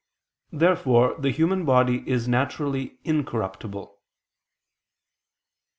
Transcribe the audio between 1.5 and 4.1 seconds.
body is naturally incorruptible.